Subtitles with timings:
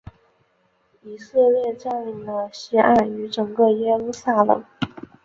[1.03, 4.65] 以色列占领了西岸与整个耶路撒冷。